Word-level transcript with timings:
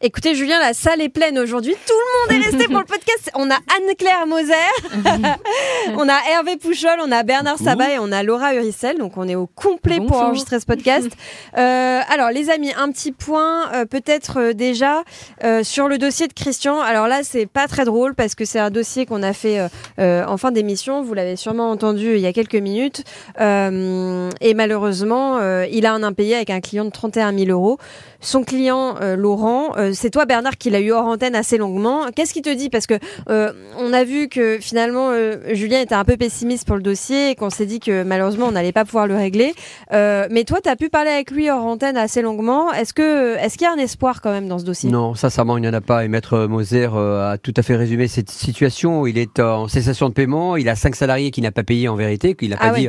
Écoutez, 0.00 0.36
Julien, 0.36 0.60
la 0.60 0.74
salle 0.74 1.00
est 1.00 1.08
pleine 1.08 1.40
aujourd'hui. 1.40 1.74
Tout 1.74 1.92
le 1.92 2.36
monde 2.36 2.40
est 2.40 2.46
resté 2.50 2.68
pour 2.68 2.78
le 2.78 2.84
podcast. 2.84 3.32
On 3.34 3.50
a 3.50 3.54
Anne-Claire 3.54 4.28
Moser, 4.28 4.52
on 5.96 6.08
a 6.08 6.18
Hervé 6.30 6.56
Pouchol, 6.56 7.00
on 7.04 7.10
a 7.10 7.24
Bernard 7.24 7.58
Sabat 7.58 7.94
et 7.94 7.98
on 7.98 8.12
a 8.12 8.22
Laura 8.22 8.54
Uricel. 8.54 8.96
Donc, 8.98 9.16
on 9.16 9.26
est 9.26 9.34
au 9.34 9.48
complet 9.48 9.98
pour 9.98 10.16
enregistrer 10.18 10.60
ce 10.60 10.66
podcast. 10.66 11.08
Euh, 11.56 12.00
alors, 12.10 12.30
les 12.30 12.50
amis, 12.50 12.72
un 12.76 12.90
petit 12.92 13.10
point, 13.10 13.72
euh, 13.72 13.84
peut-être 13.84 14.38
euh, 14.38 14.52
déjà 14.52 15.02
euh, 15.42 15.64
sur 15.64 15.88
le 15.88 15.98
dossier 15.98 16.28
de 16.28 16.32
Christian. 16.32 16.80
Alors 16.80 17.08
là, 17.08 17.20
c'est 17.22 17.46
pas 17.46 17.66
très 17.66 17.84
drôle 17.84 18.14
parce 18.14 18.34
que 18.34 18.44
c'est 18.44 18.58
un 18.58 18.70
dossier 18.70 19.06
qu'on 19.06 19.22
a 19.22 19.32
fait 19.32 19.58
euh, 19.58 19.68
euh, 19.98 20.24
en 20.26 20.36
fin 20.36 20.52
d'émission. 20.52 21.02
Vous 21.02 21.14
l'avez 21.14 21.36
sûrement 21.36 21.70
entendu 21.70 22.14
il 22.14 22.20
y 22.20 22.26
a 22.26 22.32
quelques 22.32 22.54
minutes. 22.54 23.02
Euh, 23.40 24.30
et 24.40 24.54
malheureusement, 24.54 25.38
euh, 25.38 25.66
il 25.70 25.86
a 25.86 25.92
un 25.92 26.02
impayé 26.02 26.36
avec 26.36 26.50
un 26.50 26.60
client 26.60 26.84
de 26.84 26.90
31 26.90 27.36
000 27.36 27.50
euros. 27.50 27.78
Son 28.20 28.44
client, 28.44 28.96
euh, 29.00 29.16
Laurent, 29.16 29.72
euh, 29.88 29.92
c'est 29.94 30.10
toi, 30.10 30.24
Bernard, 30.26 30.56
qui 30.58 30.70
l'a 30.70 30.80
eu 30.80 30.92
hors 30.92 31.06
antenne 31.06 31.34
assez 31.34 31.58
longuement. 31.58 32.06
Qu'est-ce 32.14 32.32
qu'il 32.32 32.42
te 32.42 32.54
dit? 32.54 32.70
Parce 32.70 32.86
que 32.86 32.94
euh, 33.28 33.52
on 33.78 33.92
a 33.92 34.04
vu 34.04 34.28
que 34.28 34.58
finalement, 34.60 35.10
euh, 35.10 35.54
Julien 35.54 35.80
était 35.80 35.94
un 35.94 36.04
peu 36.04 36.16
pessimiste 36.16 36.66
pour 36.66 36.76
le 36.76 36.82
dossier 36.82 37.30
et 37.30 37.34
qu'on 37.34 37.50
s'est 37.50 37.66
dit 37.66 37.80
que 37.80 38.02
malheureusement, 38.02 38.46
on 38.46 38.52
n'allait 38.52 38.72
pas 38.72 38.84
pouvoir 38.84 39.06
le 39.06 39.16
régler. 39.16 39.54
Mais 39.90 40.44
toi, 40.44 40.60
tu 40.62 40.68
as 40.68 40.76
pu 40.76 40.88
parler 40.88 41.10
avec 41.10 41.30
lui 41.30 41.50
hors 41.50 41.64
antenne 41.64 41.96
assez 41.96 42.22
longuement. 42.22 42.72
Est-ce 42.72 42.92
que 42.92 43.36
est-ce 43.36 43.56
qu'il 43.56 43.66
y 43.66 43.70
a 43.70 43.72
un 43.72 43.78
espoir 43.78 44.20
quand 44.20 44.30
même 44.30 44.48
dans 44.48 44.58
ce 44.58 44.64
dossier? 44.64 44.90
Non, 44.90 45.14
sincèrement, 45.14 45.56
il 45.56 45.62
n'y 45.62 45.68
en 45.68 45.72
a 45.72 45.80
pas. 45.80 46.04
Et 46.04 46.08
Maître 46.08 46.46
Moser 46.46 46.88
a 46.94 47.36
tout 47.42 47.54
à 47.56 47.62
fait 47.62 47.76
résumé 47.76 48.08
cette 48.08 48.30
situation. 48.30 49.06
Il 49.06 49.18
est 49.18 49.40
en 49.40 49.68
cessation 49.68 50.08
de 50.08 50.14
paiement. 50.14 50.56
Il 50.56 50.68
a 50.68 50.76
cinq 50.76 50.96
salariés 50.96 51.30
qu'il 51.30 51.42
n'a 51.44 51.52
pas 51.52 51.62
payés 51.62 51.88
en 51.88 51.96
vérité, 51.96 52.34
qu'il 52.34 52.50
n'a 52.50 52.56
Ah 52.60 52.68
pas 52.68 52.74
oui. 52.74 52.88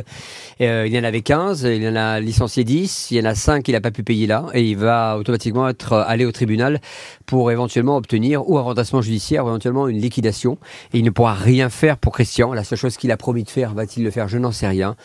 Il 0.60 0.92
y 0.94 0.98
en 0.98 1.04
avait 1.04 1.22
15, 1.22 1.62
il 1.62 1.88
en 1.88 1.96
a 1.96 2.20
licencié 2.20 2.64
10, 2.64 3.10
il 3.10 3.16
y 3.18 3.20
en 3.20 3.24
a 3.30 3.34
5 3.34 3.62
qu'il 3.62 3.74
n'a 3.74 3.80
pas 3.80 3.90
pu 3.90 4.02
payer 4.02 4.26
là. 4.26 4.46
Et 4.54 4.62
il 4.62 4.76
va 4.76 5.16
automatiquement 5.18 5.68
être 5.68 5.94
allé 5.94 6.24
au 6.24 6.32
tribunal 6.32 6.80
pour 7.26 7.50
éventuellement 7.50 7.96
obtenir 7.96 8.48
ou 8.48 8.58
un 8.58 8.62
redressement 8.62 9.02
judiciaire 9.02 9.44
ou 9.44 9.48
éventuellement 9.48 9.88
une 9.88 9.98
liquidation. 9.98 10.58
Et 10.92 10.98
il 10.98 11.04
ne 11.04 11.10
pourra 11.10 11.34
rien 11.34 11.68
faire 11.70 11.96
pour 11.96 12.12
Christian. 12.12 12.52
La 12.52 12.64
seule 12.64 12.78
chose 12.78 12.96
qu'il 12.96 13.10
a 13.12 13.16
promis 13.16 13.44
de 13.44 13.50
faire, 13.50 13.74
va-t-il 13.74 14.04
le 14.04 14.10
faire? 14.10 14.28
Je 14.28 14.38
n'en 14.38 14.52
sais 14.52 14.68
rien. 14.68 14.96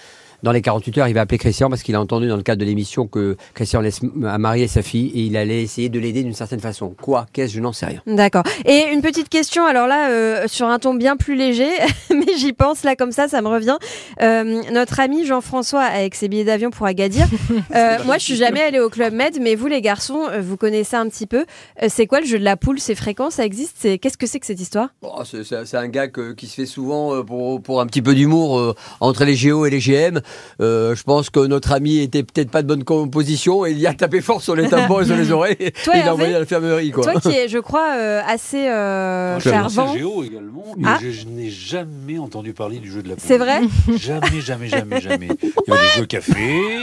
Dans 0.44 0.52
les 0.52 0.62
48 0.62 0.98
heures, 1.00 1.08
il 1.08 1.14
va 1.14 1.22
appeler 1.22 1.38
Christian 1.38 1.70
parce 1.70 1.84
qu'il 1.84 1.96
a 1.96 2.02
entendu 2.02 2.28
dans 2.28 2.38
le 2.38 2.44
cadre 2.44 2.60
de 2.60 2.66
l'émission 2.66 3.08
que 3.08 3.36
Christian 3.54 3.82
laisse- 3.82 4.02
a 4.28 4.38
marié 4.38 4.68
sa 4.68 4.82
fille 4.82 5.12
et 5.16 5.22
il 5.22 5.38
allait 5.38 5.62
essayer 5.64 5.90
de 5.90 6.00
l'aider 6.00 6.24
d'une 6.24 6.34
certaine 6.34 6.60
façon. 6.60 6.96
Quoi? 7.02 7.26
Qu'est-ce? 7.34 7.54
Je 7.54 7.60
n'en 7.60 7.74
sais 7.74 7.86
rien. 7.86 8.02
D'accord. 8.08 8.44
Et 8.66 8.86
une 8.94 9.02
petite 9.02 9.30
question, 9.30 9.66
alors 9.66 9.88
là, 9.88 10.10
euh, 10.10 10.44
sur 10.48 10.68
un 10.68 10.80
ton 10.80 10.94
bien 10.94 11.16
plus 11.18 11.36
léger, 11.36 11.70
mais 12.10 12.38
j'y 12.38 12.54
pense 12.54 12.84
là 12.84 12.96
comme 12.96 13.12
ça, 13.12 13.28
ça 13.28 13.42
me 13.42 13.48
revient. 13.48 13.78
Euh, 14.22 14.62
notre 14.72 15.00
ami 15.00 15.26
Jean-François 15.26 15.82
avec 15.84 16.16
ses 16.16 16.28
billets 16.28 16.44
d'avion 16.44 16.70
pour 16.72 16.86
Agadir. 16.86 17.28
Euh, 17.76 17.98
moi, 18.06 18.18
je 18.18 18.24
suis 18.24 18.36
jamais 18.36 18.62
allée 18.62 18.80
au 18.80 18.90
Club 18.90 19.14
Med, 19.14 19.38
mais 19.42 19.56
vous 19.56 19.68
les 19.68 19.82
garçons, 19.82 20.22
vous 20.40 20.56
connaissez 20.56 20.96
un 20.96 21.08
petit 21.10 21.26
peu. 21.26 21.46
C'est 21.90 22.06
quoi 22.08 22.20
le 22.22 22.26
jeu 22.26 22.38
de 22.40 22.44
la 22.44 22.56
poule? 22.58 22.80
C'est 22.80 22.96
fréquent? 22.96 23.30
Ça 23.30 23.44
existe? 23.46 23.76
C'est 23.80 23.98
Qu'est-ce 23.98 24.18
que 24.18 24.28
c'est 24.28 24.40
que 24.40 24.46
cette 24.46 24.60
histoire? 24.62 24.90
Oh, 25.02 25.22
c'est- 25.26 25.76
un 25.76 25.88
gag 25.88 26.36
qui 26.36 26.48
se 26.48 26.56
fait 26.56 26.66
souvent 26.66 27.24
pour, 27.24 27.62
pour 27.62 27.82
un 27.82 27.88
petit 27.88 28.02
peu 28.02 28.14
d'humour 28.16 28.76
entre 29.02 29.26
les 29.26 29.36
GO 29.36 29.66
et 29.66 29.70
les 29.70 29.80
GM. 29.80 30.22
Euh, 30.62 30.96
je 30.96 31.04
pense 31.04 31.30
que 31.30 31.40
notre 31.40 31.72
ami 31.72 32.00
était 32.00 32.24
peut-être 32.24 32.50
pas 32.52 32.62
de 32.62 32.68
bonne 32.68 32.84
composition 32.84 33.66
et 33.66 33.72
il 33.72 33.80
y 33.80 33.88
a 33.88 33.94
tapé 33.94 34.22
fort 34.22 34.42
sur 34.42 34.56
les 34.56 34.68
tympans 34.70 35.02
et 35.02 35.06
sur 35.06 35.16
les 35.16 35.32
oreilles. 35.32 35.56
et 35.60 35.72
Toi, 35.72 35.94
il 35.96 36.00
Hervé 36.00 36.10
a 36.10 36.14
envoyé 36.14 36.36
à 36.36 36.40
l'infirmerie. 36.40 36.92
Quoi. 36.92 37.04
Toi 37.04 37.22
qui 37.22 37.30
es, 37.36 37.48
je 37.48 37.58
crois, 37.60 37.94
euh, 37.98 38.22
assez 38.28 38.68
euh, 38.68 39.32
Moi, 39.32 39.40
je 39.40 39.42
suis 39.42 39.50
fervent. 39.52 39.94
Géo 39.96 40.24
également, 40.24 40.66
et 40.78 40.82
Ah. 40.86 40.98
je, 41.02 41.12
je 41.12 41.26
n'ai 41.28 41.50
jamais 41.50 42.18
entendu 42.18 42.54
parler 42.54 42.78
du 42.80 42.92
jeu 42.92 43.02
de 43.04 43.10
la 43.10 43.16
poule. 43.16 43.24
C'est 43.26 43.38
vrai 43.38 43.62
Jamais, 43.98 44.42
jamais, 44.42 44.68
jamais, 44.68 45.02
jamais. 45.02 45.28
Il 45.42 45.50
y 45.68 45.72
avait 45.72 45.82
des 45.82 46.00
jeux 46.00 46.06
café, 46.06 46.34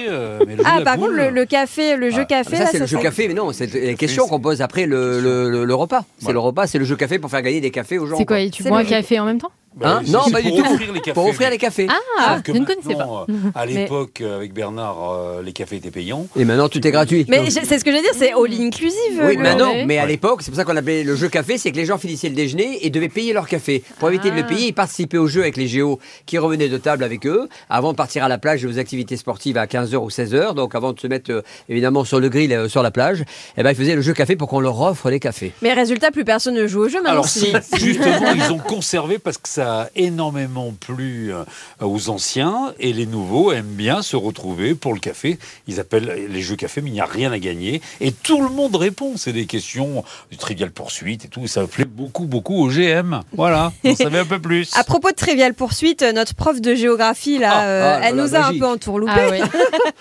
euh, 0.08 0.38
mais 0.46 0.56
le 0.56 0.58
jeu 0.58 0.64
Ah, 0.66 0.74
de 0.74 0.78
la 0.80 0.84
par 0.84 0.96
poule, 0.96 1.08
contre, 1.16 1.22
le, 1.22 1.30
le 1.30 1.44
café, 1.46 1.96
le 1.96 2.10
jeu 2.10 2.20
Ah, 2.22 2.24
café, 2.24 2.56
ça, 2.56 2.64
là, 2.64 2.68
c'est 2.70 2.78
le 2.78 2.86
ça 2.86 2.90
jeu 2.90 2.96
serait- 2.96 3.02
café, 3.02 3.28
mais 3.28 3.34
non, 3.34 3.52
c'est 3.52 3.72
les 3.74 3.94
questions 3.94 4.26
qu'on 4.28 4.40
pose 4.40 4.60
après 4.62 4.86
le, 4.86 5.20
le, 5.20 5.50
le- 5.50 5.64
le 5.64 5.74
repas. 5.74 6.04
C'est 6.18 6.32
le 6.32 6.38
repas, 6.38 6.66
c'est 6.66 6.78
le 6.78 6.84
jeu 6.84 6.96
café 6.96 7.18
pour 7.18 7.30
faire 7.30 7.42
gagner 7.42 7.60
des 7.60 7.70
cafés 7.70 7.98
aux 7.98 8.06
gens. 8.06 8.16
C'est 8.16 8.24
quoi 8.24 8.40
et 8.40 8.50
Tu 8.50 8.62
bois 8.62 8.78
un 8.78 8.82
le- 8.82 8.88
café 8.88 9.18
en 9.20 9.24
même 9.24 9.38
temps? 9.38 9.50
Bah, 9.74 9.98
Hein 9.98 10.02
non, 10.08 10.20
pas 10.30 10.40
pour 10.42 10.50
du 10.56 10.62
tout. 10.62 10.72
Offrir 10.72 10.92
les 10.92 11.00
cafés, 11.00 11.12
Pour 11.14 11.26
offrir 11.26 11.46
mais- 11.48 11.50
les 11.52 11.58
cafés. 11.58 11.86
Ah, 12.18 12.34
Sauf 12.34 12.42
que 12.42 12.52
je 12.54 12.58
ne 12.58 12.64
connaissais 12.64 12.94
pas. 12.94 13.26
euh, 13.28 13.34
À 13.54 13.66
Mais- 13.66 13.72
l'époque, 13.74 14.20
euh, 14.20 14.36
avec 14.36 14.52
Bernard, 14.52 15.10
euh, 15.12 15.42
les 15.42 15.52
cafés 15.52 15.76
étaient 15.76 15.90
payants. 15.90 16.26
Et 16.36 16.44
maintenant, 16.44 16.68
tout 16.68 16.86
est 16.86 16.90
gratuit. 16.90 17.24
Mais 17.28 17.48
c'est 17.50 17.78
ce 17.78 17.84
que 17.84 17.90
je 17.90 17.96
veux 17.96 18.02
dire, 18.02 18.12
c'est 18.16 18.32
all 18.32 18.52
inclusive. 18.60 19.22
Oui, 19.24 19.36
maintenant, 19.36 19.70
Ouais. 19.72 19.84
mais 19.86 19.98
à 19.98 20.06
l'époque, 20.06 20.42
c'est 20.42 20.50
pour 20.50 20.58
ça 20.58 20.64
qu'on 20.64 20.76
appelait 20.76 21.04
le 21.04 21.16
jeu 21.16 21.28
café, 21.28 21.58
c'est 21.58 21.70
que 21.72 21.76
les 21.76 21.84
gens 21.86 21.98
finissaient 21.98 22.28
le 22.28 22.34
déjeuner 22.34 22.84
et 22.86 22.90
devaient 22.90 23.08
payer 23.08 23.32
leur 23.32 23.48
café. 23.48 23.82
Pour 23.98 24.08
éviter 24.08 24.30
de 24.30 24.36
le 24.36 24.42
Ah. 24.42 24.48
payer, 24.48 24.68
ils 24.68 24.72
participaient 24.74 25.18
au 25.18 25.26
jeu 25.26 25.40
avec 25.42 25.56
les 25.56 25.66
géos 25.68 25.98
qui 26.26 26.38
revenaient 26.38 26.68
de 26.68 26.78
table 26.78 27.04
avec 27.04 27.26
eux 27.26 27.48
avant 27.70 27.92
de 27.92 27.96
partir 27.96 28.24
à 28.24 28.28
la 28.28 28.38
plage 28.38 28.64
et 28.64 28.66
aux 28.66 28.78
activités 28.78 29.16
sportives 29.16 29.56
à 29.56 29.66
15h 29.66 30.02
ou 30.02 30.10
16h. 30.10 30.54
Donc 30.54 30.74
avant 30.74 30.92
de 30.92 31.00
se 31.00 31.06
mettre 31.06 31.30
euh, 31.32 31.42
évidemment 31.68 32.04
sur 32.04 32.20
le 32.20 32.28
grill 32.28 32.52
euh, 32.52 32.68
sur 32.68 32.82
la 32.82 32.90
plage, 32.90 33.24
eh 33.56 33.62
ben, 33.62 33.70
ils 33.70 33.76
faisaient 33.76 33.94
le 33.96 34.02
jeu 34.02 34.12
café 34.12 34.36
pour 34.36 34.48
qu'on 34.48 34.60
leur 34.60 34.80
offre 34.80 35.10
les 35.10 35.20
cafés. 35.20 35.52
Mais 35.62 35.72
résultat, 35.72 36.10
plus 36.10 36.24
personne 36.24 36.54
ne 36.54 36.66
joue 36.66 36.80
au 36.84 36.88
jeu 36.88 36.96
maintenant. 36.98 37.10
Alors 37.12 37.28
si, 37.28 37.52
justement, 37.78 38.32
ils 38.36 38.52
ont 38.52 38.58
conservé 38.58 39.18
parce 39.18 39.38
que 39.38 39.48
ça 39.48 39.61
a 39.62 39.88
énormément 39.96 40.72
plu 40.78 41.32
euh, 41.32 41.44
aux 41.80 42.10
anciens 42.10 42.74
et 42.78 42.92
les 42.92 43.06
nouveaux 43.06 43.52
aiment 43.52 43.64
bien 43.66 44.02
se 44.02 44.16
retrouver 44.16 44.74
pour 44.74 44.92
le 44.94 45.00
café. 45.00 45.38
Ils 45.66 45.80
appellent 45.80 46.26
les 46.28 46.42
jeux 46.42 46.56
café, 46.56 46.80
mais 46.82 46.90
il 46.90 46.94
n'y 46.94 47.00
a 47.00 47.06
rien 47.06 47.32
à 47.32 47.38
gagner. 47.38 47.80
Et 48.00 48.12
tout 48.12 48.42
le 48.42 48.48
monde 48.50 48.76
répond. 48.76 49.14
C'est 49.16 49.32
des 49.32 49.46
questions 49.46 50.04
du 50.30 50.36
trivial 50.36 50.70
poursuite 50.70 51.24
et 51.24 51.28
tout. 51.28 51.46
Ça 51.46 51.66
plaît 51.66 51.84
beaucoup, 51.84 52.24
beaucoup 52.26 52.56
au 52.62 52.68
GM. 52.68 53.20
Voilà, 53.34 53.72
on 53.84 53.94
savait 53.94 54.18
un 54.20 54.24
peu 54.26 54.38
plus. 54.38 54.70
À 54.82 54.84
propos 54.84 55.10
de 55.10 55.16
Trivial 55.16 55.54
Poursuite, 55.54 56.02
notre 56.02 56.34
prof 56.34 56.60
de 56.60 56.74
géographie, 56.74 57.38
là, 57.38 57.50
Ah, 57.54 57.64
euh, 57.64 57.98
ah, 58.00 58.08
elle 58.08 58.16
nous 58.16 58.34
a 58.34 58.46
un 58.46 58.58
peu 58.58 58.66
entourloupé. 58.66 59.12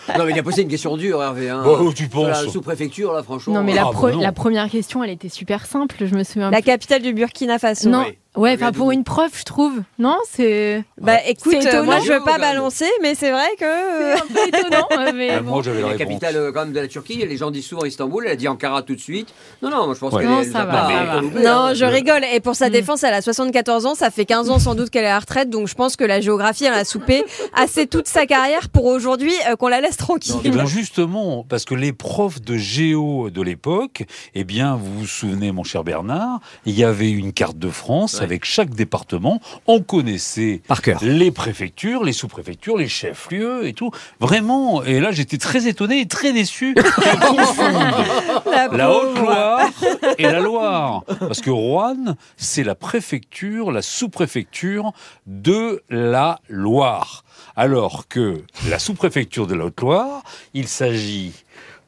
Ah 0.08 0.18
non, 0.18 0.26
mais 0.26 0.32
il 0.32 0.40
a 0.40 0.44
posé 0.44 0.64
une 0.64 0.68
question 0.70 0.98
dure, 0.98 1.22
Hervé. 1.22 1.50
Hein. 1.50 1.64
Oh, 1.66 1.92
tu 1.94 2.08
penses 2.08 2.28
La 2.28 2.50
sous-préfecture, 2.50 3.14
là, 3.14 3.22
franchement. 3.24 3.54
Non 3.56 3.64
mais 3.64 3.74
la, 3.74 3.84
Ah, 3.84 3.92
bah 3.94 4.12
non. 4.12 4.20
la 4.20 4.32
première 4.32 4.70
question, 4.70 5.04
elle 5.04 5.10
était 5.12 5.30
super 5.30 5.66
simple. 5.66 5.96
Je 6.00 6.16
me 6.16 6.24
souviens. 6.24 6.50
La 6.52 6.58
plus. 6.62 6.66
capitale 6.68 7.02
du 7.02 7.14
Burkina 7.14 7.60
Faso. 7.60 7.90
Non. 7.90 8.06
Oui. 8.08 8.18
Ouais, 8.38 8.54
enfin 8.54 8.72
pour 8.72 8.92
une 8.92 9.04
prof, 9.04 9.30
je 9.38 9.44
trouve. 9.44 9.82
Non, 10.00 10.16
c'est 10.30 10.86
Bah 11.02 11.18
écoute, 11.28 11.52
C'est 11.52 11.68
euh, 11.68 11.70
étonnant. 11.70 11.84
moi 11.84 12.00
je 12.06 12.14
veux 12.14 12.24
pas 12.24 12.38
balancer, 12.38 12.90
mais 13.02 13.14
c'est 13.14 13.30
vrai 13.32 13.48
que. 13.60 13.66
euh, 13.66 14.16
un 14.16 14.34
peu 14.34 14.48
étonnant. 14.48 14.88
euh, 15.00 15.12
mais 15.14 15.32
Ah, 15.32 15.42
bon. 15.42 15.52
moi, 15.52 15.62
j'avais 15.62 15.82
la 15.82 15.88
La 15.88 15.92
réponse. 15.94 16.08
capitale 16.08 16.36
euh, 16.38 16.52
quand 16.54 16.62
même 16.64 16.72
de 16.72 16.80
la 16.80 16.88
Turquie, 16.88 17.18
les 17.26 17.36
gens 17.36 17.52
disent 17.52 17.66
souvent 17.66 17.84
Istanbul, 17.84 18.24
elle 18.26 18.32
a 18.32 18.36
dit 18.38 18.48
Ankara 18.48 18.84
tout 18.84 18.96
de 18.96 19.02
suite. 19.02 19.28
Non, 19.62 19.70
non, 19.70 19.86
moi 19.86 19.96
je 19.96 20.00
pense 20.00 20.14
Ouais. 20.14 20.22
qu'elle 20.22 20.30
Non, 20.32 20.44
ça 20.50 20.64
va, 20.64 21.14
entourloupé, 21.18 21.44
Non, 21.44 21.50
hein. 21.52 21.74
je 21.74 21.84
rigole. 21.84 22.24
Et 22.34 22.40
pour 22.40 22.56
sa 22.56 22.70
Mm. 22.70 22.72
défense, 22.72 23.04
elle 23.04 23.14
a 23.14 23.22
74 23.22 23.86
ans. 23.86 23.96
Ça 23.96 24.10
fait 24.12 24.24
15 24.26 24.50
ans 24.50 24.60
sans 24.60 24.76
doute 24.76 24.90
qu'elle 24.92 25.04
est 25.04 25.08
à 25.08 25.14
la 25.16 25.20
retraite. 25.20 25.50
Donc 25.50 25.68
je 25.68 25.76
pense 25.76 25.98
que 25.98 26.06
la 26.06 26.22
géographie, 26.22 26.64
elle 26.64 26.74
a 26.74 26.86
soupé 26.86 27.26
assez 27.54 27.86
toute 27.86 28.08
sa 28.08 28.26
carrière 28.26 28.70
pour 28.70 28.86
aujourd'hui 28.86 29.34
euh, 29.50 29.58
qu'on 29.58 29.68
la 29.68 29.82
laisse 29.82 29.98
tranquille. 29.98 30.52
Bien 30.52 30.66
justement, 30.66 31.46
parce 31.50 31.66
que 31.66 31.76
les 31.76 31.92
profs 31.92 32.40
de 32.42 32.56
géo 32.56 33.30
de 33.30 33.42
l'époque, 33.42 34.04
eh 34.36 34.46
bien, 34.46 34.76
vous 34.78 35.00
vous 35.00 35.06
souvenez, 35.06 35.52
mon 35.52 35.64
cher 35.66 35.84
Bernard, 35.84 36.40
il 36.66 36.80
y 36.80 36.86
avait 36.86 37.12
une 37.12 37.34
carte 37.34 37.58
de 37.58 37.68
France 37.70 38.21
Ouais. 38.22 38.26
avec 38.26 38.46
chaque 38.46 38.70
département. 38.72 39.42
On 39.68 39.82
connaissait 39.82 40.62
Par 40.68 40.82
cœur. 40.82 41.00
les 41.04 41.32
préfectures, 41.32 42.04
les 42.04 42.14
sous-préfectures, 42.14 42.78
les 42.78 42.88
chefs-lieux 42.88 43.68
et 43.68 43.74
tout. 43.74 43.92
Vraiment. 44.20 44.84
Et 44.84 45.00
là, 45.00 45.12
j'étais 45.12 45.38
très 45.38 45.68
étonné 45.68 46.02
et 46.02 46.08
très 46.08 46.32
déçu. 46.34 46.76
La 48.46 48.68
la. 48.68 48.92
Haute-Loire 48.92 49.70
et 50.18 50.24
la 50.24 50.40
Loire. 50.40 51.04
Parce 51.20 51.42
que 51.42 51.50
Rouen, 51.50 52.16
c'est 52.38 52.64
la 52.64 52.76
préfecture, 52.76 53.72
la 53.72 53.82
sous-préfecture 53.82 54.92
de 55.28 55.82
la 55.90 56.40
Loire. 56.50 57.24
Alors 57.56 58.08
que 58.08 58.42
la 58.70 58.80
sous-préfecture 58.80 59.48
de 59.48 59.56
la 59.56 59.66
Haute-Loire, 59.66 60.24
il 60.54 60.68
s'agit 60.68 61.34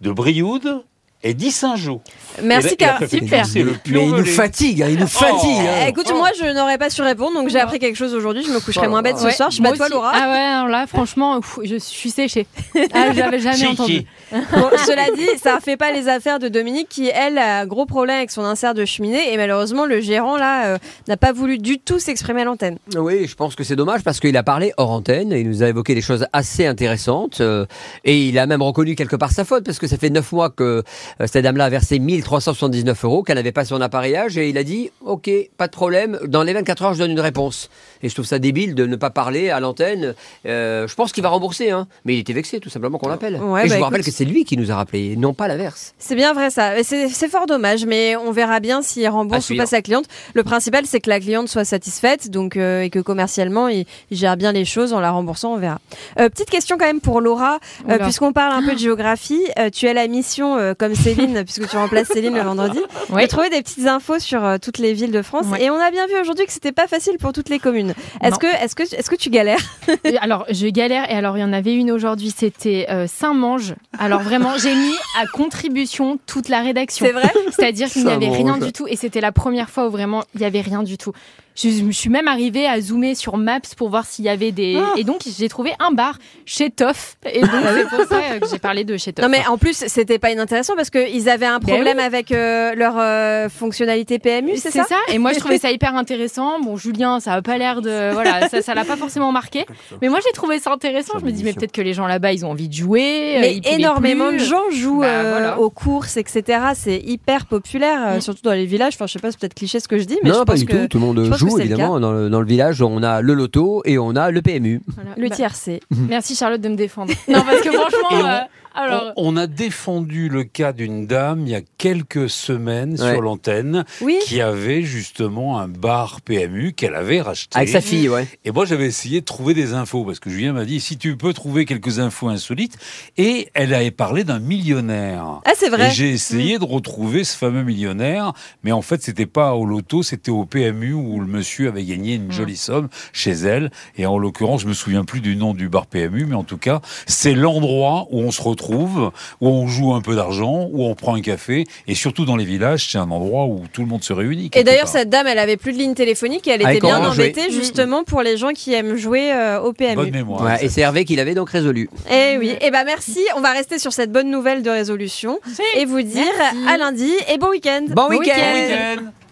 de 0.01 0.11
Brioude 0.11 0.83
et 1.23 1.33
d'Issingeau. 1.33 2.01
Merci, 2.41 2.67
Et 2.67 2.69
la- 2.69 2.73
et 2.73 2.75
Car. 2.77 2.87
la 2.89 2.95
préfecture, 2.95 3.27
Super. 3.27 3.45
C'est 3.45 3.63
le 3.63 3.73
Mais 3.87 4.05
il 4.05 4.11
nous 4.11 4.25
fatigue, 4.25 4.81
hein, 4.83 4.87
il 4.89 4.99
nous 4.99 5.07
fatigue. 5.07 5.49
Eh, 5.63 5.83
hein. 5.83 5.87
Écoute, 5.87 6.11
moi 6.13 6.29
je 6.39 6.45
n'aurais 6.53 6.77
pas 6.77 6.89
su 6.89 7.01
répondre, 7.01 7.33
donc 7.35 7.49
j'ai 7.49 7.59
appris 7.59 7.79
quelque 7.79 7.95
chose 7.95 8.13
aujourd'hui. 8.13 8.43
Je 8.45 8.51
me 8.51 8.59
coucherai 8.59 8.87
Oh, 8.87 8.89
moins 8.89 9.01
bête 9.01 9.17
ce 9.17 9.25
Ouais, 9.25 9.31
soir. 9.31 9.49
Je 9.51 9.57
sais 9.57 9.61
moi 9.61 9.71
pas 9.71 9.77
toi. 9.77 9.89
Laura. 9.89 10.11
Ah 10.13 10.29
ouais, 10.31 10.37
alors 10.37 10.67
là, 10.67 10.85
franchement, 10.87 11.39
pff, 11.39 11.59
je 11.63 11.75
suis 11.77 12.09
séchée. 12.11 12.45
Ah, 12.93 13.13
j'avais 13.13 13.39
jamais 13.39 13.67
entendu. 13.67 14.03
Bon, 14.31 14.69
cela 14.85 15.03
dit, 15.15 15.27
ça 15.41 15.55
ne 15.57 15.59
fait 15.61 15.77
pas 15.77 15.91
les 15.91 16.07
affaires 16.07 16.39
de 16.39 16.47
Dominique 16.47 16.89
qui, 16.89 17.07
elle, 17.07 17.37
a 17.37 17.59
un 17.59 17.65
gros 17.67 17.85
problème 17.85 18.17
avec 18.17 18.31
son 18.31 18.43
insert 18.43 18.73
de 18.73 18.83
cheminée 18.83 19.31
et 19.31 19.37
malheureusement, 19.37 19.85
le 19.85 20.01
gérant, 20.01 20.37
là, 20.37 20.65
euh, 20.65 20.77
n'a 21.07 21.17
pas 21.17 21.31
voulu 21.33 21.59
du 21.59 21.77
tout 21.79 21.99
s'exprimer 21.99 22.41
à 22.41 22.45
l'antenne. 22.45 22.77
Oui, 22.97 23.27
je 23.27 23.35
pense 23.35 23.53
que 23.55 23.63
c'est 23.63 23.75
dommage 23.75 24.01
parce 24.03 24.19
qu'il 24.19 24.35
a 24.35 24.41
parlé 24.41 24.73
hors 24.77 24.89
antenne 24.89 25.31
et 25.31 25.41
il 25.41 25.47
nous 25.49 25.61
a 25.61 25.67
évoqué 25.67 25.93
des 25.93 26.01
choses 26.01 26.25
assez 26.33 26.65
intéressantes 26.65 27.41
euh, 27.41 27.65
et 28.05 28.27
il 28.27 28.39
a 28.39 28.47
même 28.47 28.63
reconnu 28.63 28.95
quelque 28.95 29.15
part 29.15 29.31
sa 29.31 29.45
faute 29.45 29.63
parce 29.65 29.77
que 29.77 29.85
ça 29.85 29.97
fait 29.97 30.09
neuf 30.09 30.31
mois 30.31 30.49
que 30.49 30.83
cette 31.19 31.43
dame-là 31.43 31.65
a 31.65 31.69
versé 31.69 31.99
1379 31.99 33.05
euros, 33.05 33.23
qu'elle 33.23 33.35
n'avait 33.37 33.51
pas 33.51 33.65
son 33.65 33.81
appareillage, 33.81 34.37
et 34.37 34.49
il 34.49 34.57
a 34.57 34.63
dit 34.63 34.91
Ok, 35.05 35.29
pas 35.57 35.67
de 35.67 35.71
problème, 35.71 36.19
dans 36.27 36.43
les 36.43 36.53
24 36.53 36.83
heures, 36.83 36.93
je 36.93 36.99
donne 36.99 37.11
une 37.11 37.19
réponse. 37.19 37.69
Et 38.01 38.09
je 38.09 38.13
trouve 38.13 38.25
ça 38.25 38.39
débile 38.39 38.75
de 38.75 38.85
ne 38.85 38.95
pas 38.95 39.09
parler 39.09 39.49
à 39.49 39.59
l'antenne. 39.59 40.13
Euh, 40.45 40.87
je 40.87 40.95
pense 40.95 41.11
qu'il 41.11 41.23
va 41.23 41.29
rembourser, 41.29 41.69
hein. 41.71 41.87
mais 42.05 42.15
il 42.15 42.19
était 42.19 42.33
vexé, 42.33 42.59
tout 42.59 42.69
simplement 42.69 42.97
qu'on 42.97 43.09
l'appelle. 43.09 43.35
Ouais, 43.37 43.65
et 43.65 43.67
je 43.67 43.73
bah, 43.73 43.77
vous 43.77 43.83
rappelle 43.85 44.03
que 44.03 44.11
c'est 44.11 44.25
lui 44.25 44.45
qui 44.45 44.57
nous 44.57 44.71
a 44.71 44.75
rappelé, 44.75 45.15
non 45.15 45.33
pas 45.33 45.47
l'inverse. 45.47 45.93
C'est 45.97 46.15
bien 46.15 46.33
vrai 46.33 46.49
ça. 46.49 46.73
C'est 46.83 47.29
fort 47.29 47.45
dommage, 47.45 47.85
mais 47.85 48.15
on 48.15 48.31
verra 48.31 48.59
bien 48.59 48.81
s'il 48.81 49.07
rembourse 49.07 49.49
ou 49.49 49.55
pas 49.57 49.65
sa 49.65 49.81
cliente. 49.81 50.05
Le 50.33 50.43
principal, 50.43 50.85
c'est 50.85 50.99
que 50.99 51.09
la 51.09 51.19
cliente 51.19 51.47
soit 51.47 51.65
satisfaite, 51.65 52.29
donc 52.29 52.57
euh, 52.57 52.81
et 52.81 52.89
que 52.89 52.99
commercialement, 52.99 53.67
il, 53.67 53.85
il 54.11 54.17
gère 54.17 54.37
bien 54.37 54.51
les 54.51 54.65
choses 54.65 54.93
en 54.93 54.99
la 54.99 55.11
remboursant. 55.11 55.53
On 55.53 55.57
verra. 55.57 55.79
Euh, 56.19 56.29
petite 56.29 56.49
question 56.49 56.77
quand 56.77 56.85
même 56.85 57.01
pour 57.01 57.21
Laura, 57.21 57.59
euh, 57.89 57.97
puisqu'on 57.99 58.33
parle 58.33 58.53
un 58.53 58.67
peu 58.67 58.73
de 58.73 58.79
géographie. 58.79 59.41
euh, 59.59 59.69
tu 59.69 59.87
as 59.87 59.93
la 59.93 60.07
mission, 60.07 60.57
euh, 60.57 60.73
comme 60.77 60.95
Céline, 61.03 61.43
puisque 61.43 61.67
tu 61.69 61.75
remplaces 61.75 62.07
Céline 62.07 62.33
le 62.33 62.41
vendredi, 62.41 62.79
Ouais. 63.09 63.23
de 63.23 63.27
trouver 63.27 63.49
des 63.49 63.61
petites 63.61 63.85
infos 63.87 64.19
sur 64.19 64.43
euh, 64.43 64.57
toutes 64.61 64.77
les 64.77 64.93
villes 64.93 65.11
de 65.11 65.21
France. 65.21 65.45
Ouais. 65.47 65.63
Et 65.65 65.69
on 65.69 65.75
a 65.79 65.91
bien 65.91 66.07
vu 66.07 66.13
aujourd'hui 66.21 66.45
que 66.45 66.51
c'était 66.53 66.71
pas 66.71 66.87
facile 66.87 67.17
pour 67.19 67.33
toutes 67.33 67.49
les 67.49 67.59
communes. 67.59 67.93
Est-ce 68.21 68.39
que, 68.39 68.47
est-ce 68.47 68.73
que, 68.75 68.83
est-ce 68.83 69.09
que 69.09 69.15
tu 69.17 69.29
galères? 69.29 69.59
Alors, 70.21 70.45
je 70.49 70.67
galère. 70.67 71.11
Et 71.11 71.15
alors, 71.15 71.37
il 71.37 71.41
y 71.41 71.43
en 71.43 71.51
avait 71.53 71.73
une 71.73 71.91
aujourd'hui, 71.91 72.33
c'était 72.35 72.87
euh, 72.89 73.05
Saint-Mange. 73.07 73.75
Alors, 73.99 74.21
vraiment, 74.21 74.57
j'ai 74.57 74.73
mis 74.73 74.95
à 75.21 75.27
contribution 75.27 76.19
toute 76.25 76.47
la 76.47 76.61
rédaction. 76.61 77.05
C'est 77.05 77.11
vrai? 77.11 77.31
C'est-à-dire 77.51 77.89
qu'il 77.89 78.05
n'y 78.05 78.11
avait 78.11 78.29
rien 78.29 78.57
du 78.57 78.71
tout. 78.71 78.87
Et 78.87 78.95
c'était 78.95 79.21
la 79.21 79.31
première 79.33 79.69
fois 79.69 79.87
où 79.87 79.91
vraiment, 79.91 80.23
il 80.35 80.39
n'y 80.39 80.45
avait 80.45 80.61
rien 80.61 80.83
du 80.83 80.97
tout. 80.97 81.11
Je, 81.55 81.69
je 81.69 81.91
suis 81.91 82.09
même 82.09 82.27
arrivée 82.27 82.65
à 82.67 82.81
zoomer 82.81 83.15
sur 83.15 83.37
Maps 83.37 83.59
pour 83.77 83.89
voir 83.89 84.05
s'il 84.05 84.25
y 84.25 84.29
avait 84.29 84.51
des. 84.51 84.77
Ah. 84.79 84.93
Et 84.97 85.03
donc, 85.03 85.21
j'ai 85.37 85.49
trouvé 85.49 85.71
un 85.79 85.91
bar 85.91 86.17
chez 86.45 86.69
Toff. 86.69 87.15
Et 87.31 87.41
donc, 87.41 87.49
c'est 87.75 87.87
pour 87.89 88.05
ça 88.05 88.19
que 88.39 88.47
j'ai 88.51 88.59
parlé 88.59 88.83
de 88.83 88.97
chez 88.97 89.13
Toff. 89.13 89.23
Non 89.23 89.29
mais 89.29 89.45
en 89.47 89.57
plus 89.57 89.73
c'était 89.87 90.19
pas 90.19 90.31
inintéressant 90.31 90.75
parce 90.75 90.89
qu'ils 90.89 91.29
avaient 91.29 91.45
un 91.45 91.59
Ben 91.59 91.73
problème 91.75 91.99
avec 91.99 92.31
euh, 92.31 92.73
leur 92.75 92.95
euh, 92.97 93.49
fonctionnalité 93.49 94.19
PMU, 94.19 94.57
c'est 94.57 94.71
ça, 94.71 94.83
Et 95.11 95.17
moi, 95.19 95.33
je 95.33 95.39
trouvais 95.39 95.57
ça 95.59 95.71
hyper 95.71 95.95
intéressant. 95.95 96.59
Bon, 96.59 96.75
Julien, 96.77 97.19
ça 97.19 97.33
a 97.33 97.41
pas 97.41 97.57
l'air 97.57 97.81
de. 97.81 98.11
Voilà, 98.13 98.49
ça, 98.49 98.61
ça 98.61 98.73
l'a 98.73 98.83
pas 98.85 98.97
forcément 98.97 99.31
marqué. 99.31 99.65
Mais 100.01 100.09
moi, 100.09 100.19
j'ai 100.25 100.31
trouvé 100.33 100.59
ça 100.59 100.71
intéressant. 100.71 101.19
Je 101.19 101.25
me 101.25 101.31
dis, 101.31 101.43
mais 101.43 101.53
peut-être 101.53 101.71
que 101.71 101.81
les 101.81 101.93
gens 101.93 102.07
là-bas, 102.07 102.33
ils 102.33 102.45
ont 102.45 102.49
envie 102.51 102.67
de 102.69 102.73
jouer. 102.73 103.37
euh, 103.37 103.41
Mais 103.41 103.55
ils 103.57 103.67
énormément 103.67 104.29
plus. 104.29 104.39
de 104.39 104.43
gens 104.43 104.69
jouent 104.71 105.01
Bah, 105.01 105.07
euh, 105.07 105.29
voilà. 105.31 105.59
aux 105.59 105.69
courses, 105.69 106.17
etc. 106.17 106.59
C'est 106.75 106.97
hyper 106.99 107.45
populaire, 107.45 107.99
euh, 108.07 108.17
Mm. 108.17 108.21
surtout 108.21 108.41
dans 108.43 108.53
les 108.53 108.65
villages. 108.65 108.93
Enfin, 108.95 109.07
je 109.07 109.13
sais 109.13 109.19
pas, 109.19 109.31
c'est 109.31 109.39
peut-être 109.39 109.53
cliché 109.53 109.79
ce 109.79 109.87
que 109.87 109.97
je 109.97 110.03
dis, 110.05 110.17
mais 110.23 110.29
non, 110.29 110.35
je 110.35 110.39
pas 110.39 110.53
pense 110.53 110.59
du 110.59 110.65
que 110.65 110.83
tout. 110.83 110.87
Tout 110.87 110.99
le 110.99 111.05
monde 111.05 111.19
joue, 111.49 111.57
c'est 111.57 111.63
le 111.65 111.71
évidemment. 111.71 111.99
Dans 111.99 112.11
le, 112.11 112.29
dans 112.29 112.39
le 112.39 112.45
village, 112.47 112.81
on 112.81 113.03
a 113.03 113.21
le 113.21 113.33
loto 113.33 113.81
et 113.85 113.97
on 113.97 114.15
a 114.15 114.31
le 114.31 114.41
PMU. 114.41 114.81
Voilà. 114.95 115.11
le 115.17 115.29
Bah, 115.29 115.35
tiercé. 115.35 115.79
Merci 115.91 116.35
Charlotte 116.35 116.61
de 116.61 116.69
me 116.69 116.75
défendre. 116.75 117.13
Non, 117.27 117.41
parce 117.45 117.61
que 117.61 117.71
franchement, 117.71 118.25
euh, 118.27 118.39
alors. 118.75 119.13
On, 119.17 119.33
on 119.33 119.37
a 119.37 119.47
défendu 119.47 120.29
le 120.29 120.43
cas 120.43 120.73
d'une 120.73 121.07
dame 121.07 121.41
il 121.41 121.49
y 121.49 121.55
a 121.55 121.61
quelques 121.87 122.29
semaines 122.29 122.91
Ouais. 122.93 123.11
sur 123.11 123.21
l'antenne 123.21 123.83
Oui. 123.99 124.17
qui 124.23 124.39
avait 124.39 124.83
justement 124.83 125.59
un 125.59 125.67
bar 125.67 126.21
PMU 126.21 126.71
qu'elle 126.71 126.95
avait 126.95 127.19
racheté. 127.19 127.57
Avec 127.57 127.67
sa 127.67 127.81
fille, 127.81 128.07
ouais. 128.07 128.25
Et 128.45 128.51
moi, 128.51 128.63
j'avais 128.63 128.85
essayé 128.85 129.19
de 129.19 129.25
trouver 129.25 129.53
des 129.53 129.73
infos 129.73 130.05
parce 130.05 130.21
que 130.21 130.29
Julien 130.29 130.53
m'a 130.53 130.63
dit 130.63 130.79
si 130.79 130.97
tu 130.97 131.17
peux 131.17 131.33
trouver 131.33 131.65
quelques 131.65 131.99
infos 131.99 132.29
insolites. 132.29 132.77
Et 133.17 133.49
elle 133.53 133.73
avait 133.73 133.91
parlé 133.91 134.23
d'un 134.23 134.39
millionnaire. 134.39 135.41
Ah, 135.43 135.51
c'est 135.57 135.67
vrai. 135.67 135.89
Et 135.89 135.91
j'ai 135.91 136.09
essayé 136.11 136.57
de 136.57 136.63
retrouver 136.63 137.25
ce 137.25 137.35
fameux 137.35 137.63
millionnaire, 137.63 138.31
mais 138.63 138.71
en 138.71 138.81
fait, 138.81 139.03
c'était 139.03 139.25
pas 139.25 139.53
au 139.53 139.65
loto, 139.65 140.03
c'était 140.03 140.31
au 140.31 140.45
PMU 140.45 140.93
où 140.93 141.19
le 141.19 141.27
monsieur 141.27 141.67
avait 141.67 141.83
gagné 141.83 142.15
une 142.15 142.31
jolie 142.31 142.55
somme 142.55 142.87
chez 143.11 143.31
elle. 143.31 143.71
Et 143.97 144.05
en 144.05 144.17
l'occurrence, 144.17 144.61
je 144.61 144.67
me 144.67 144.73
souviens 144.73 145.03
plus 145.03 145.19
du 145.19 145.35
nom 145.35 145.53
du 145.53 145.67
bar 145.67 145.87
PMU, 145.87 146.27
mais 146.27 146.35
en 146.35 146.45
tout 146.45 146.57
cas, 146.57 146.79
c'est 147.07 147.33
l'endroit 147.33 148.07
où 148.11 148.21
on 148.21 148.31
se 148.31 148.41
retrouve, 148.41 149.11
où 149.41 149.49
on 149.49 149.67
joue 149.67 149.93
un 149.93 150.01
peu 150.01 150.15
d'argent, 150.15 150.69
où 150.71 150.85
on 150.85 150.95
prend 150.95 151.15
un 151.15 151.21
café, 151.21 151.65
et 151.87 151.95
surtout 151.95 152.25
dans 152.25 152.35
les 152.35 152.45
villages, 152.45 152.89
c'est 152.91 152.97
un 152.97 153.09
endroit 153.11 153.45
où 153.45 153.63
tout 153.71 153.81
le 153.81 153.87
monde 153.87 154.03
se 154.03 154.13
réunit. 154.13 154.49
Et 154.53 154.63
d'ailleurs, 154.63 154.87
cette 154.87 155.09
dame, 155.09 155.27
elle 155.27 155.39
avait 155.39 155.57
plus 155.57 155.73
de 155.73 155.77
ligne 155.77 155.93
téléphonique 155.93 156.47
et 156.47 156.51
elle 156.51 156.61
Ah, 156.65 156.71
était 156.73 156.85
bien 156.85 156.99
embêtée 157.05 157.51
justement 157.51 158.03
pour 158.03 158.21
les 158.21 158.37
gens 158.37 158.49
qui 158.53 158.73
aiment 158.73 158.95
jouer 158.95 159.31
euh, 159.33 159.59
au 159.61 159.73
PMU. 159.73 159.95
bonne 159.95 160.11
mémoire. 160.11 160.43
Ouais, 160.43 160.65
et 160.65 160.69
c'est 160.69 160.81
Hervé 160.81 161.05
qui 161.05 161.15
l'avait 161.15 161.33
donc 161.35 161.49
résolu. 161.49 161.89
Eh 162.11 162.37
oui, 162.37 162.55
et 162.61 162.71
ben 162.71 162.83
merci. 162.85 163.19
On 163.35 163.41
va 163.41 163.51
rester 163.51 163.79
sur 163.79 163.93
cette 163.93 164.11
bonne 164.11 164.29
nouvelle 164.29 164.63
de 164.63 164.69
résolution 164.69 165.39
et 165.75 165.85
vous 165.85 166.01
dire 166.01 166.23
Merci. 166.37 166.57
à 166.67 166.77
lundi 166.77 167.11
et 167.31 167.37
bon 167.37 167.49
week-end. 167.49 167.81
Bon 167.89 168.03
Bon 168.03 168.09
week-end 168.09 168.33
week-end. 168.33 168.95
Bon 168.95 169.01
week-end. 169.01 169.22